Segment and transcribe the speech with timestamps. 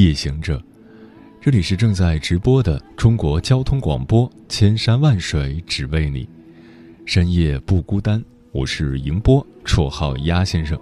[0.00, 0.58] 夜行者，
[1.42, 6.24] 这里是正在直播的中国交通广播《千山万水只为你》，
[7.04, 10.78] 深夜不孤单，我是迎波，绰号鸭先生。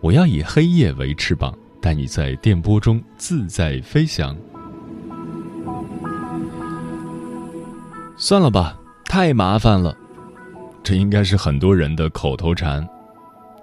[0.00, 4.36] 我要以黑夜为翅膀，带你在电波中自在飞翔。
[8.16, 9.96] 算了吧，太麻烦了，
[10.80, 12.88] 这应该是很多人的口头禅。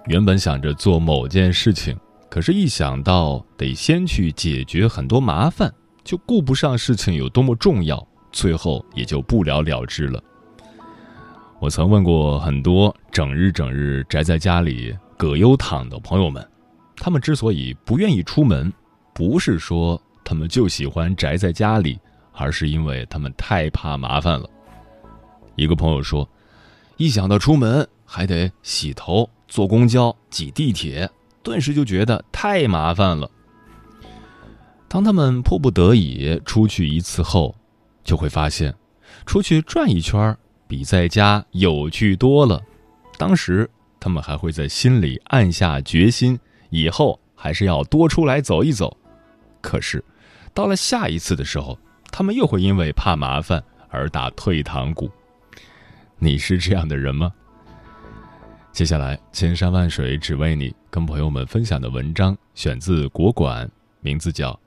[0.08, 1.98] 原本想着做某件事情。
[2.31, 5.69] 可是，一想到得先去解决很多麻烦，
[6.02, 10.23] 就顾不上事情有多么重要，最后也就不了了之了。
[11.59, 16.50] 我曾问过很多整日整日宅在家里葛优躺的朋友们，
[16.95, 18.72] 他们之所以不愿意出门，
[19.13, 22.00] 不是说他们就喜欢宅在家里，
[22.31, 24.50] 而是因为他们太怕麻烦了。
[25.58, 26.25] 一个朋友说，
[26.95, 31.09] 一想到出门还得洗头、坐公交、挤地铁。
[31.44, 33.30] 顿时就觉得太麻烦了。
[34.88, 37.56] 当他们迫不得已出去一次后，
[38.03, 38.75] 就会发现，
[39.25, 42.62] 出去转一圈比在家有趣多了。
[43.17, 43.69] 当时
[44.00, 48.97] 他们还会在心里暗下决心，以后还是要多出来走一走。
[49.62, 50.03] 可是，
[50.53, 51.80] 到了下一次的时候，
[52.12, 55.09] 他们又会因为怕麻烦而打退堂鼓。
[56.17, 57.31] 你是这样的人吗？
[58.72, 63.69] 接下来，千山万水只为你，跟朋友们分享的文章选自国馆，
[64.00, 64.53] 名字叫《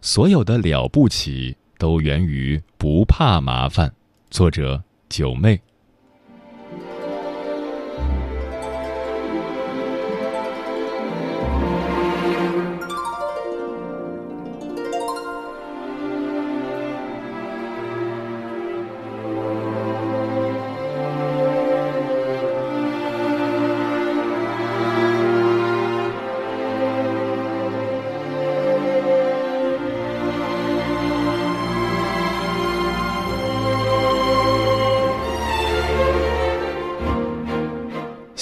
[0.00, 3.88] 所有的了不起都源于不怕麻烦》，
[4.30, 5.60] 作者九妹。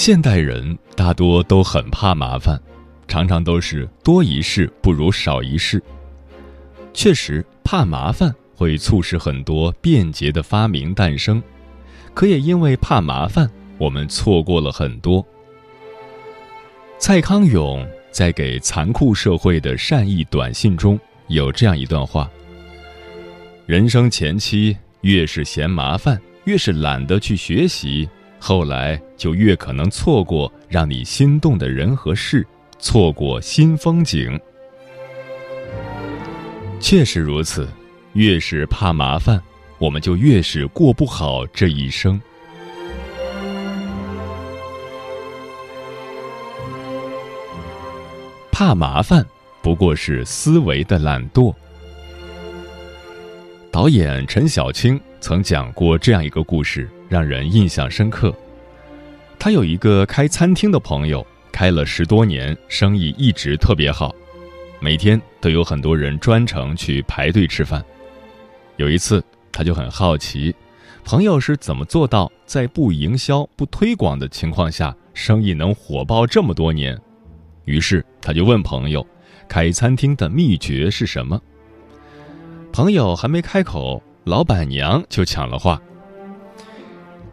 [0.03, 2.59] 现代人大多都很怕麻烦，
[3.07, 5.83] 常常都是多一事不如少一事。
[6.95, 11.43] 确实，怕麻烦会促使很多便捷的发明诞生，
[12.15, 13.47] 可也因为怕麻烦，
[13.77, 15.23] 我们错过了很多。
[16.99, 22.27] 蔡康永在给残酷社会的善意短信中有这样一段话：
[23.67, 28.09] 人生前期越是嫌麻烦，越是懒得去学习。
[28.41, 32.45] 后来就越可能错过让你心动的人和事，
[32.79, 34.41] 错过新风景。
[36.81, 37.69] 确实如此，
[38.15, 39.41] 越是怕麻烦，
[39.79, 42.19] 我们就越是过不好这一生。
[48.51, 49.25] 怕麻烦
[49.63, 51.55] 不过是思维的懒惰。
[53.71, 56.89] 导演陈小青曾讲过这样一个故事。
[57.11, 58.33] 让人印象深刻。
[59.37, 64.15] 他有一个开餐厅的朋友，开了十多年，生意一直特别好，
[64.79, 67.85] 每天都有很多人专程去排队吃饭。
[68.77, 69.21] 有一次，
[69.51, 70.55] 他就很好奇，
[71.05, 76.97] 朋友是怎么做到在不营销、不推广的情况下，生意能火爆这么多年？
[77.65, 79.05] 于是他就问朋友，
[79.49, 81.43] 开餐厅的秘诀是什么？
[82.71, 85.81] 朋友还没开口，老板娘就抢了话。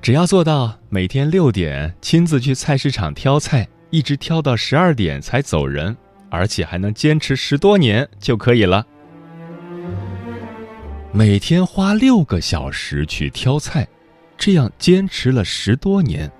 [0.01, 5.95] 只要做到每天六点亲自去菜市场挑菜，一直挑到十二点才走人，
[6.29, 8.85] 而且还能坚持十多年就可以了。
[11.11, 13.87] 每天花六个小时去挑菜，
[14.37, 16.31] 这样坚持了十多年，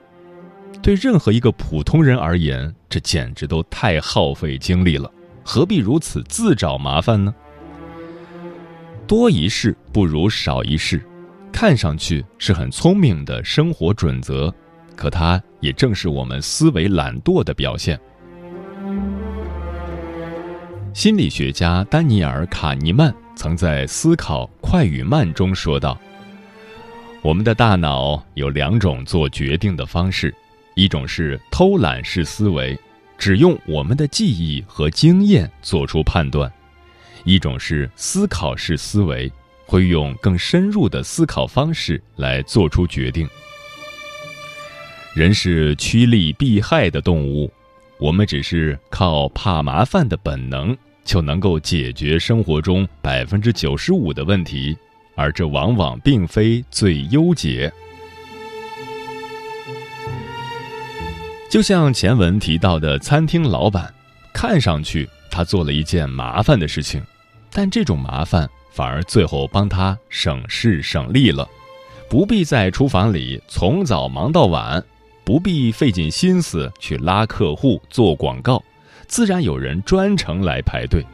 [0.82, 5.12] 对任何一个普通人而言，这简直都太耗费精力了，
[5.44, 7.34] 何必如此自找麻烦呢？
[9.08, 11.02] 多一事不如少一事。
[11.52, 14.54] 看上去是很聪明的生活准则，
[14.96, 18.00] 可它也正是我们思维懒惰的表现。
[20.94, 25.98] 心理学家丹尼尔·卡尼曼曾在《思考快与慢》中说道
[27.24, 30.34] ：“我们的大脑有两种做决定的方式，
[30.76, 32.78] 一种是偷懒式思维，
[33.18, 36.48] 只用我们的记忆和经验做出判断；
[37.28, 39.30] 一种是思考式思维，
[39.66, 43.28] 会用更深入的思考方式来做出决定。
[45.14, 47.52] 人是趋利避害的动物，
[48.00, 54.78] 我们只是靠怕麻烦的本能就能够解决生活中百分之九十五的问题，
[55.14, 57.70] 而这往往并非最优解。
[61.50, 63.94] 就像前文提到的餐厅老板，
[64.34, 67.04] 看上去他做了一件麻烦的事情。
[67.52, 71.48] 但这种麻烦反而最后帮他省事省力了，
[72.10, 74.84] 不必在厨房里从早忙到晚，
[75.24, 78.64] 不必费尽心思去拉客户做广告，
[79.08, 81.06] 自然有人专程来排队。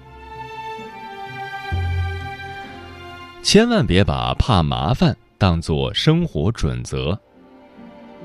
[3.41, 7.17] 千万别把怕麻烦当做生活准则。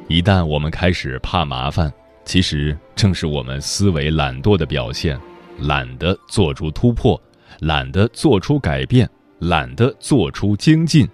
[0.07, 1.93] 一旦我们开始怕麻烦，
[2.25, 5.21] 其实正是我们思维懒惰的表现，
[5.59, 7.21] 懒得做出突破。
[7.61, 9.09] 懒得做出改变，
[9.41, 11.09] 懒得做出精进。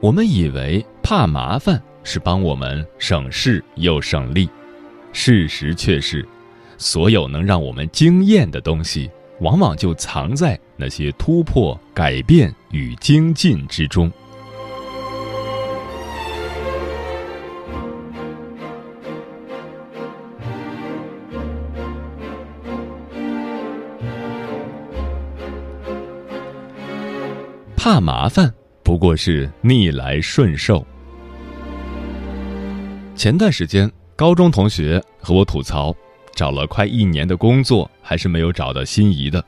[0.00, 4.48] 我们以为怕麻烦是帮我们省事又省力，
[5.12, 6.26] 事实却是，
[6.78, 9.10] 所有能让我们惊艳的东西，
[9.40, 14.10] 往往就藏在那些突破、改变与精进之中。
[27.92, 28.54] 怕麻烦
[28.84, 30.86] 不过是逆来顺受。
[33.16, 35.92] 前段时间，高中同学和我吐槽，
[36.32, 39.44] 找了快一年的工作，还是没有找到心仪的。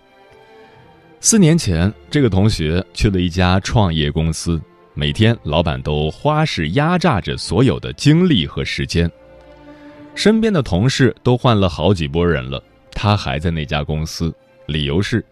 [1.20, 4.60] 四年前，这个同学去了一家创业公司，
[4.92, 9.08] 每天老板都花式压榨着所有的精力和时间，
[10.16, 12.60] 身边的同事都换了好几波人了，
[12.90, 14.34] 他还在那家公司，
[14.66, 15.24] 理由是。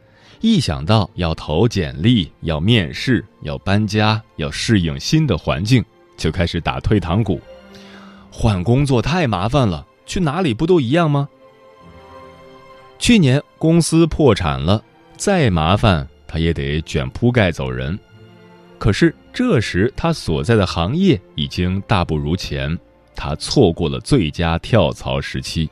[0.43, 5.85] 一想到要投简历、要面试、要搬家、要适应新的环境，
[6.17, 7.39] 就开始打退堂鼓。
[8.31, 11.29] 换工作太麻烦了，去哪里不都一样吗？
[12.99, 14.83] 去年公司破产了，
[15.15, 17.99] 再麻烦他也得卷铺盖走人。
[18.79, 22.79] 可是这时他所在的行业已经大不如前，
[23.15, 25.69] 他错过了最佳跳槽时期。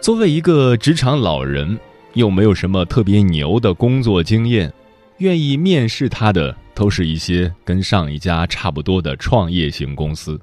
[0.00, 1.78] 作为一个职场老人。
[2.14, 4.72] 又没有什么特别牛的工作经验，
[5.18, 10.40] 愿意面试他的都是一些跟上一家差不多的创业型公司。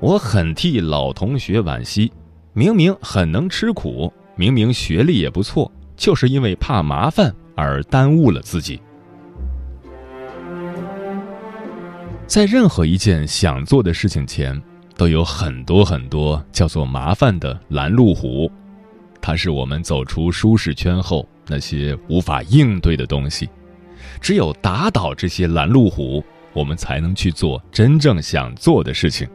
[0.00, 2.12] 我很替老同学惋惜，
[2.52, 8.80] 明明很能吃苦，明明学历也不错，就是因为怕麻烦而耽误了自己。
[12.28, 14.60] 在任何一件想做的事情前，
[14.96, 18.48] 都有很多很多叫做麻烦的拦路虎。
[19.20, 23.48] 它是我们走出舒适圈后那些无法应对的东西，
[24.20, 29.28] 只有打倒这些拦路虎，我们才能去做真正想做的事情。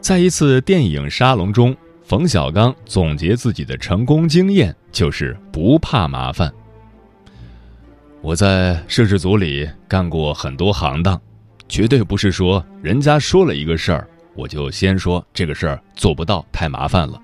[0.00, 6.52] 在一次电影沙龙中，冯小刚总结自己的成功经验就是不怕麻烦。
[8.20, 11.20] 我在摄制组里干过很多行当，
[11.68, 14.08] 绝对不是说人家说了一个事儿。
[14.34, 17.20] 我就先说这个事儿做不到，太麻烦了。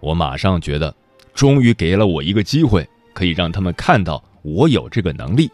[0.00, 0.94] 我马上觉得，
[1.34, 5.50] 终于给了我一个机会，可以让他们看到我有这个能力。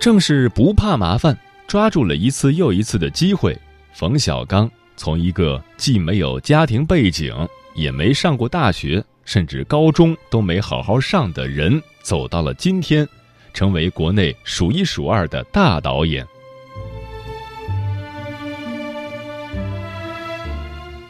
[0.00, 1.36] 正是不怕麻烦，
[1.66, 3.58] 抓住了一次又一次的机会，
[3.92, 7.34] 冯小刚从一个既没有家庭背景，
[7.74, 13.06] 也没上过大学，甚至高中都没好好上的人，走到了今天，
[13.52, 16.26] 成为国内数一数二的大导演。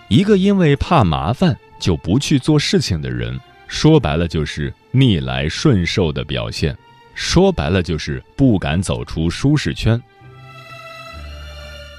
[0.08, 6.76] 一个因为怕麻烦就不去做事情的人，说白了就是逆来顺受的表现，
[7.14, 10.00] 说白了就是不敢走出舒适圈。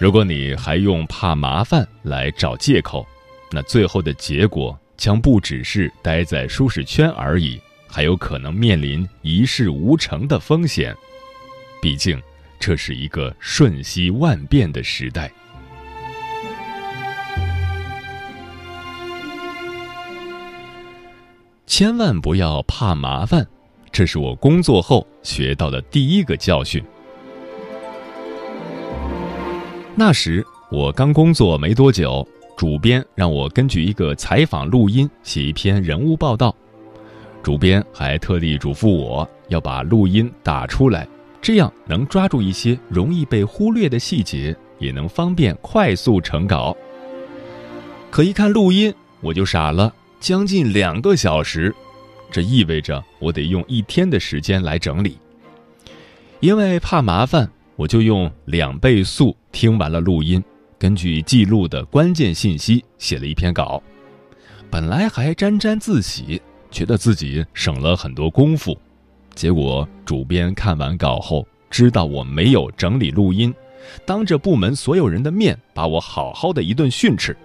[0.02, 3.06] 如果你还用怕麻烦来找借口，
[3.52, 10.96] 那最后的结果将不只是待在舒适圈而已，还有可能面临一事无成的风险。
[11.82, 12.20] 毕竟，
[12.60, 15.32] 这是一个瞬息万变的时代。
[21.70, 23.48] 千万不要怕麻烦，
[23.92, 26.84] 这是我工作后学到的第一个教训。
[29.96, 36.54] 那时我刚工作没多久，主编让我根据一个采访录音写一篇人物报道，
[37.44, 41.08] 主编还特地嘱咐我要把录音打出来，
[41.40, 46.76] 这样能抓住一些容易被忽略的细节，也能方便快速成稿。
[48.10, 51.74] 可一看录音，我就傻了，将近两个小时，
[52.30, 55.18] 这意味着我得用一天的时间来整理。
[56.42, 60.44] 因为怕麻烦，我就用两倍速听完了录音，
[60.78, 63.82] 根据记录的关键信息写了一篇稿。
[64.70, 68.78] 本来还沾沾自喜，觉得自己省了很多功夫，
[69.34, 73.54] 结果主编看完稿后，知道我没有整理录音，
[74.06, 77.36] 当着部门所有人的面把我好好的一顿训斥。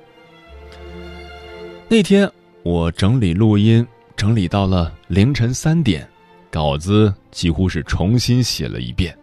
[1.89, 2.31] 那天
[2.65, 6.09] 我整理录音，整理到了凌晨三点，
[6.51, 9.15] 稿子几乎是重新写了一遍。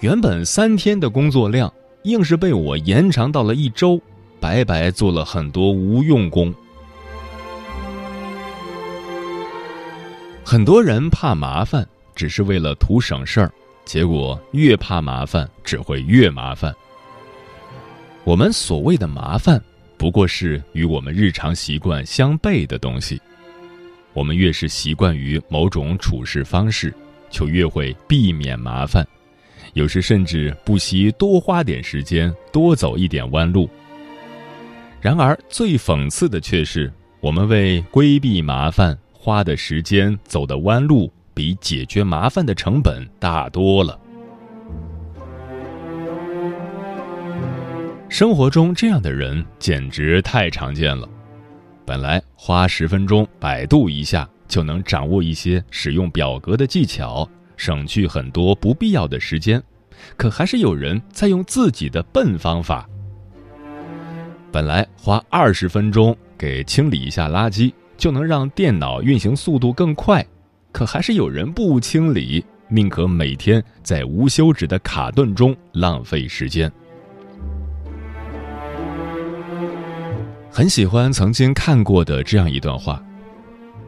[0.00, 4.00] 原本三天的工作量，硬是被我延长到了一周。
[4.40, 6.52] 白白做了很多无用功。
[10.44, 13.52] 很多人怕麻烦，只是为了图省事儿，
[13.84, 16.74] 结果越怕麻烦，只会越麻烦。
[18.24, 19.62] 我们所谓的麻烦，
[20.02, 23.22] 不过是与我们日常习惯相悖的东西。
[24.12, 26.92] 我们越是习惯于某种处事方式，
[27.30, 29.06] 就越会避免麻烦，
[29.74, 33.70] 有时甚至不惜多花点时间，多走一点弯路。
[35.00, 43.96] 然而，最讽刺的却是，我们为规避麻烦花的时间、走的弯路，比解决麻烦的成本大多了。
[48.12, 51.08] 生活中这样的人简直太常见了。
[51.86, 57.26] 本来花十分钟百度一下就能掌握一些使用表格的技巧，
[57.56, 59.62] 省去很多不必要的时间，
[60.14, 62.86] 可还是有人在用自己的笨方法。
[64.52, 70.22] 本来花二十分钟给清理一下垃圾，就能让电脑运行速度更快，
[70.70, 76.70] 可还是有人不清理，宁可每天在无休止的卡顿中浪费时间。
[80.54, 83.02] 很喜欢曾经看过的这样一段话：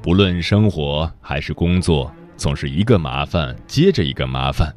[0.00, 4.74] 不论生活还是工作，总是一个麻烦接着一个麻烦。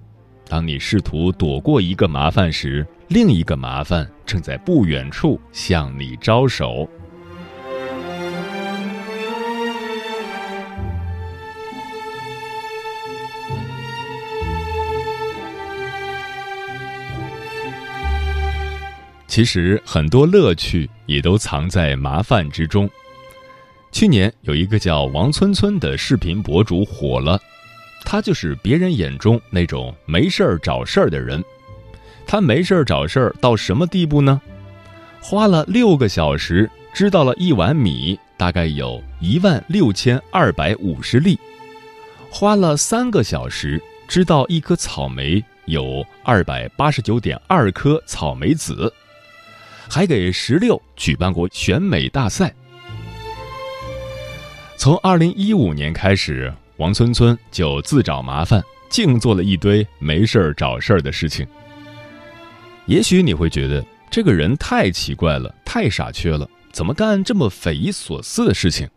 [0.50, 6.86] 当你试图躲过一个麻烦时，另一个麻烦正在不远处向你招手。
[19.38, 22.90] 其实，很多乐趣也都藏在麻烦之中。
[23.92, 27.40] 去年有一个叫王村村的视频博主火了。
[28.04, 31.46] 他就是别人眼中那种没事儿找事儿的人，
[32.26, 34.42] 他没事儿找事儿到什么地步呢？
[35.22, 41.38] 花了六个小时知道了一碗米大概有一万六千二百五十粒，
[42.32, 48.92] 花了三个小时知道一颗草莓有二百八十九点二颗草莓籽，
[49.90, 52.54] 还给石榴举办过选美大赛。
[54.78, 56.54] 从二零一五年开始。
[56.78, 61.44] 王村村就自找麻烦，净做了一堆没事儿找事儿的事情。
[62.86, 68.88] 也许你会觉得这个人太奇怪了，太傻缺了，怎么干这么匪夷所思的事情？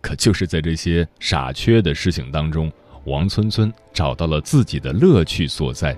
[0.00, 2.72] 可就是在这些傻缺的事情当中，
[3.04, 5.94] 王村村找到了自己的乐趣所在。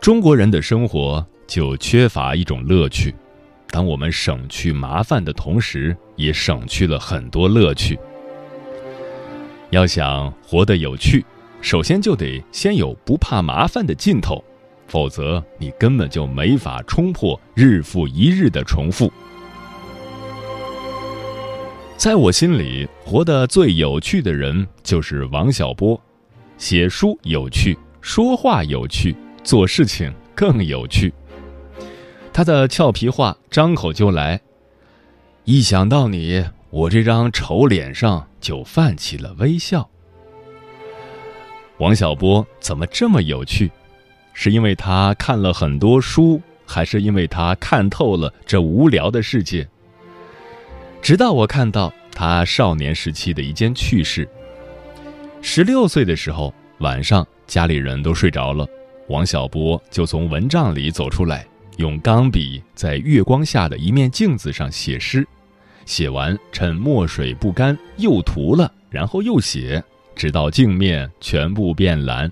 [0.00, 3.12] 中国人的生活就缺乏一种乐趣，
[3.70, 7.98] 当我们省去麻烦的同时，也省去了很多乐趣。
[9.70, 11.24] 要想活得有趣，
[11.62, 14.44] 首先就得先有不怕麻烦的劲头，
[14.86, 19.10] 否则你根本就没法冲破日复一日的重复。
[21.96, 26.00] 在我心里，活得最有趣的人就是王小波，
[26.58, 31.12] 写书有趣，说话有趣，做事情更有趣。
[32.38, 34.40] 他的俏皮话张口就来，
[35.42, 36.44] 一想到你。
[36.70, 39.90] 我这张丑脸上就泛起了微笑。
[41.78, 43.72] 王小波怎么这么有趣？
[44.34, 49.68] 是因为他看了很多书，还是因为他看透了这无聊的世界？
[51.02, 54.28] 直到我看到他少年时期的一件趣事：
[55.42, 58.64] 十六岁的时候，晚上家里人都睡着了，
[59.08, 61.44] 王小波就从蚊帐里走出来，
[61.78, 65.26] 用钢笔在月光下的一面镜子上写诗。
[65.86, 69.82] 写完，趁墨水不干，又涂了，然后又写，
[70.14, 72.30] 直到镜面全部变蓝。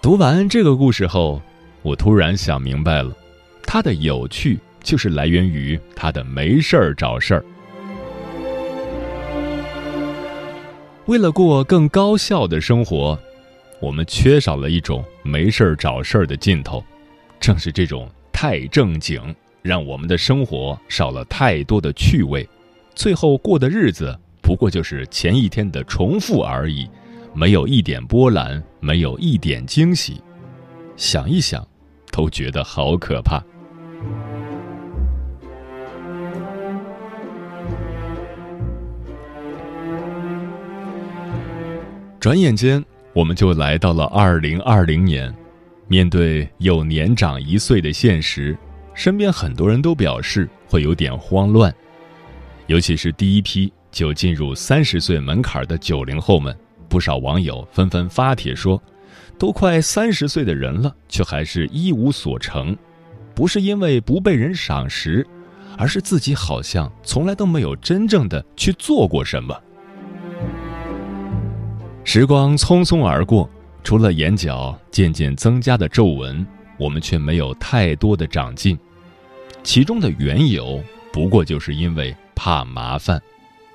[0.00, 1.42] 读完这个故事后，
[1.82, 3.16] 我突然想明白了，
[3.64, 7.44] 它的有趣就是来源于他的没事儿找事儿。
[11.06, 13.18] 为了过更高效的生活，
[13.80, 16.84] 我们缺少了一种没事儿找事儿的劲头，
[17.44, 18.10] 正是这种。
[18.32, 19.22] 太正经，
[19.60, 22.48] 让我们的生活少了太多的趣味，
[22.94, 26.88] 最后过的日子不过就是前一天的重复而已，
[27.34, 30.22] 没有一点波澜，没有一点惊喜。
[30.96, 31.62] 想一想，
[32.10, 33.42] 都觉得好可怕。
[42.18, 42.82] 转眼间，
[43.12, 45.30] 我们就来到了二零二零年。
[45.86, 48.56] 面对又年长一岁的现实，
[48.94, 51.72] 身边很多人都表示会有点慌乱。
[52.66, 56.56] 尤其是第一批就进入三十岁门槛的九零后们，
[56.88, 58.82] 不少网友纷纷发帖说
[59.38, 62.76] ：“都快三十岁的人了，却还是一无所成。
[63.34, 65.26] 不是因为不被人赏识，
[65.76, 69.54] 而是自己好像从来都没有真正的去做过什么。”
[72.04, 73.48] 时光匆匆而过，
[73.84, 76.44] 除了眼角渐渐增加的皱纹，
[76.78, 78.76] 我们却没有太多的长进。
[79.62, 83.20] 其中的缘由，不过就是因为怕麻烦，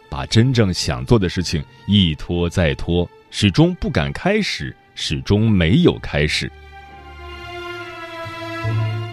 [0.10, 6.51] 把真正想做的事情一拖再拖，始终不敢开始，始终没有开始。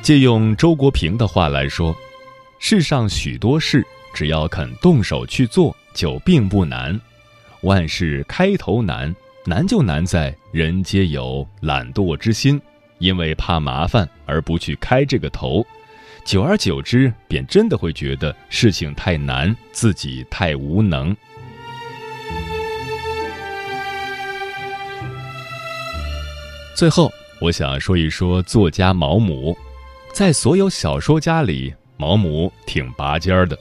[0.01, 1.95] 借用周国平的话来说
[2.59, 6.99] ：“世上许多事，只要肯动手去做，就并不难。”
[7.63, 9.15] 万事开头难，
[9.49, 12.61] 难就难在人皆有懒惰之心，
[12.99, 15.65] 因为怕麻烦而不去开这个头，
[16.25, 21.17] 久而久之，便真的会觉得事情太难，自己太无能。
[26.75, 27.09] 最后，
[27.41, 29.57] 我想说一说作家毛姆，
[30.13, 33.57] 在所有小说家里，毛姆挺拔尖儿的，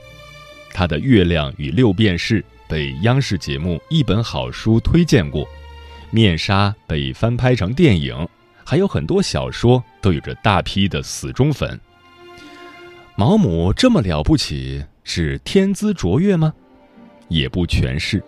[0.74, 2.42] 他的《月亮与六便士》。
[2.68, 5.44] 被央视节目《一本好书》推荐过，
[6.16, 8.26] 《面纱》被翻拍成电影，
[8.64, 11.78] 还有很多小说都有着大批的死忠粉。
[13.18, 16.54] 毛姆这么了不起，是天资卓越吗？
[17.28, 18.24] 也不全是。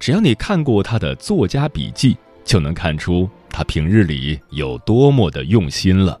[0.00, 6.20] 只要你看过他的作家笔记，就能看出他平日里有多么的用心了。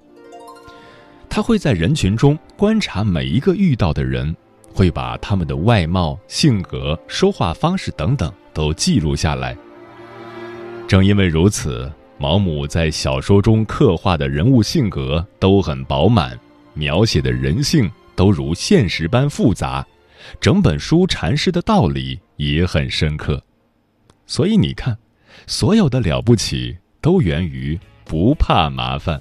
[1.28, 4.36] 他会在人群中观察每一个遇到的人。
[4.72, 9.56] 会把他们的外貌、性格、说话方式等等都记录下来。
[10.88, 16.38] 正因为如此，毛姆在小说中刻画的人物性格都很饱满，
[16.74, 19.84] 描写的人性都如现实般复杂，
[20.40, 23.42] 整本书阐释的道理也很深刻。
[24.26, 24.96] 所以你看，
[25.48, 29.20] 所有的了不起都源于不怕麻烦。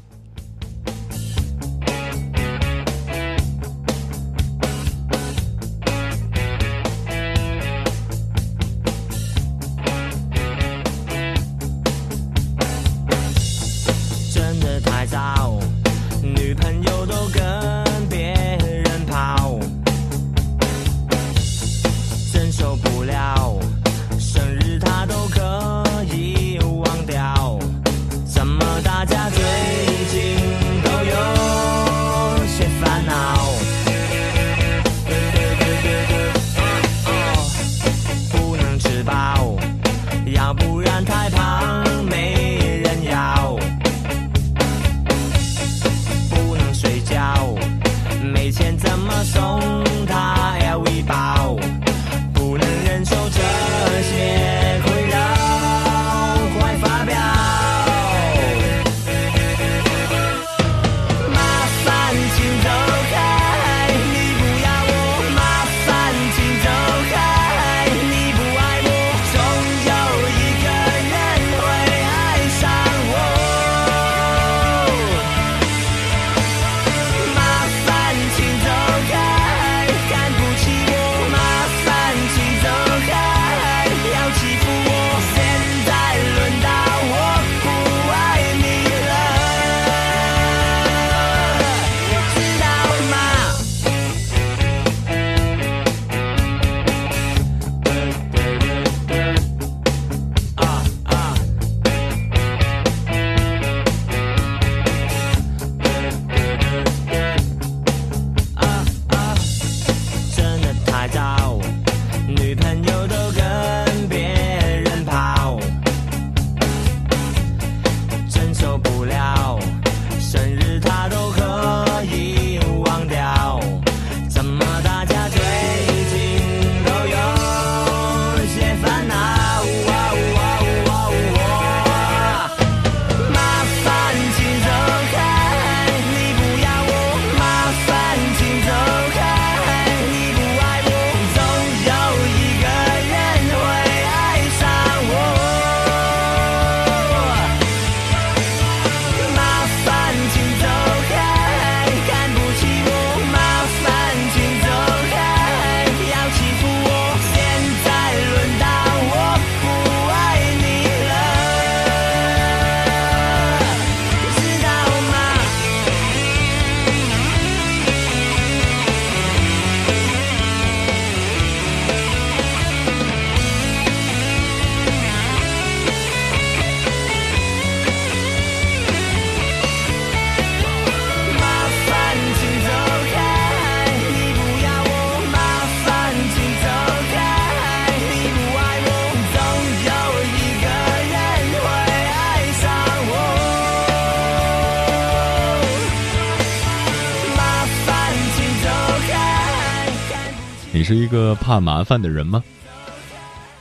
[200.76, 202.44] 你是一个怕麻烦的人吗？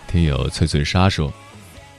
[0.09, 1.33] 听友翠翠莎说：“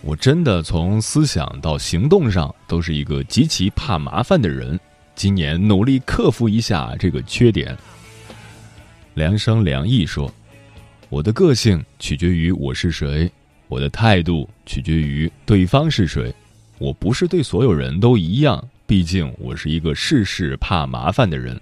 [0.03, 4.77] 我真的从思想到行动上都是一个极其怕麻烦的人，
[5.15, 7.77] 今年努力克服一下这个缺点。”
[9.15, 10.29] 凉生凉意说
[11.07, 13.31] ：“我的个性取决于我是谁，
[13.69, 16.35] 我的态度取决于对方是谁。
[16.77, 21.57] 我不是对所有人都一样，毕竟我是一个事事怕麻烦的人。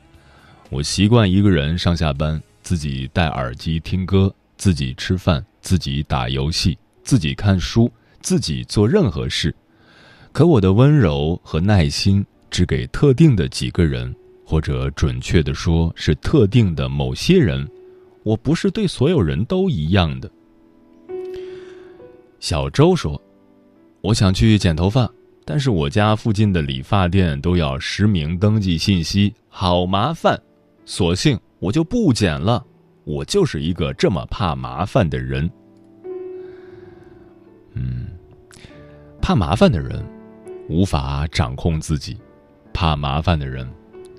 [0.71, 9.53] 我习惯一个人上下班，自己戴耳机听歌，自己吃饭，自己打游戏，自己看书，自己做任何事。
[10.31, 14.13] 可我的温柔和耐心只给特定的几个人。”
[14.45, 17.67] 或者准确的说，是特定的某些人。
[18.23, 20.29] 我不是对所有人都一样的。
[22.41, 23.19] 小周说
[24.01, 25.09] ：“我想去剪头发，
[25.45, 30.39] 但是我家附近的理发店都要实名登记信息，好麻烦。
[30.85, 32.63] 索性我就不剪了。
[33.05, 35.49] 我就是一个这么怕麻烦的人。”
[37.73, 38.07] 嗯，
[39.21, 40.05] 怕麻烦的人
[40.69, 42.17] 无法掌控自己，
[42.73, 43.67] 怕麻烦的人。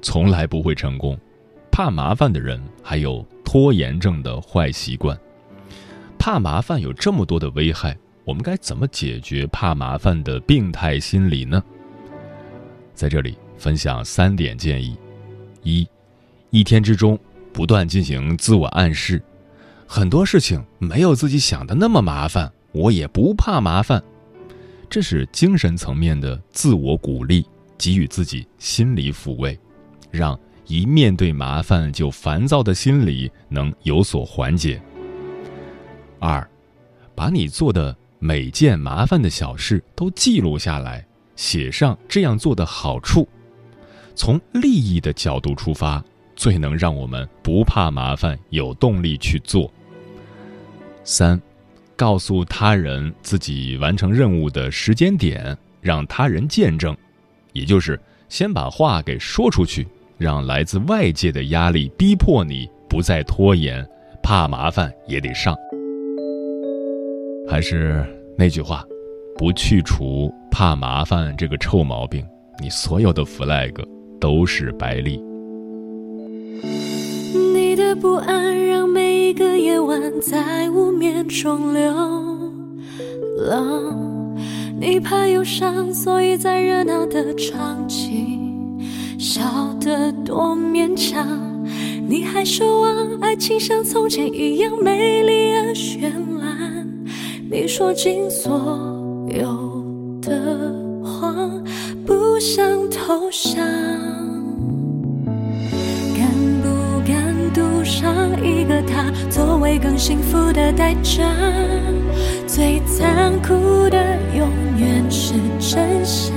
[0.00, 1.18] 从来不会成功，
[1.70, 5.18] 怕麻烦的人还有拖延症的坏习惯。
[6.18, 11.62] 怕麻烦有这么多的危害，我们该怎么解决怕麻烦的病态心理呢？
[12.94, 14.96] 在这里分享三点建议：
[15.62, 15.88] 一，
[16.50, 17.18] 一天之中
[17.54, 19.22] 不断进行自我暗示，
[19.86, 24.02] 很多事情没有自己想的那么麻烦，我也不怕麻烦。
[24.90, 27.46] 这是精神层面的自我鼓励，
[27.78, 29.56] 给予自己心理抚慰。
[30.10, 34.82] 让一面对麻烦就烦躁的心理能有所缓解。
[36.18, 36.46] 二，
[37.14, 43.28] 把你做的每件麻烦的小事都记录下来，写上这样做的好处。
[44.16, 46.02] 从利益的角度出发，
[46.36, 49.70] 最能让我们不怕麻烦，有动力去做。
[51.04, 51.40] 三，
[51.96, 56.96] 告诉他人自己完成任务的时间点，让他人见证，
[57.52, 59.86] 也就是先把话给说出去。
[60.16, 63.84] 让来自外界的压力逼迫你不再拖延，
[64.22, 65.56] 怕麻烦也得上。
[67.48, 68.06] 还是
[68.38, 68.84] 那句话，
[69.36, 72.24] 不去除怕麻烦这个臭毛病，
[72.62, 73.74] 你所有的 flag
[74.20, 75.20] 都是白立。
[76.62, 81.92] 你的不安让每一个夜晚在无眠中流
[83.48, 84.36] 浪，
[84.80, 88.78] 你怕忧伤，所以在热闹的场景。
[89.18, 89.42] 笑
[89.80, 91.26] 得多勉强，
[92.08, 96.86] 你还奢望爱情像从前一样美丽而绚烂。
[97.50, 98.52] 你说尽所
[99.28, 99.84] 有
[100.20, 101.62] 的谎，
[102.06, 104.23] 不想投降。
[107.94, 111.22] 上一个他，作为更幸福的代价？
[112.44, 116.34] 最残酷的永远是真相，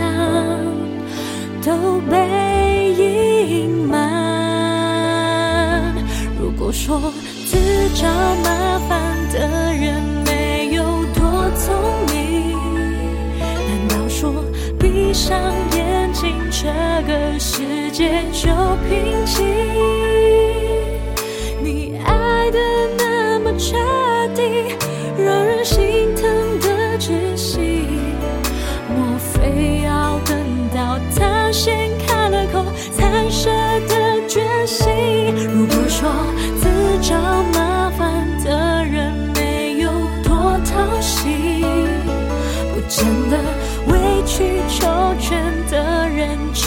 [1.66, 2.16] 都被。
[3.00, 3.98] 隐瞒。
[6.40, 7.12] 如果说
[7.46, 7.58] 自
[7.94, 8.08] 找
[8.44, 9.40] 麻烦的
[9.74, 11.22] 人没有多
[11.56, 11.74] 聪
[12.12, 12.58] 明，
[13.40, 14.44] 难道说
[14.80, 15.38] 闭上
[15.76, 16.68] 眼睛这
[17.08, 18.50] 个世界就
[18.88, 20.07] 平静？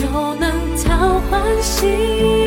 [0.00, 2.39] 就能讨欢喜。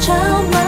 [0.00, 0.67] 长满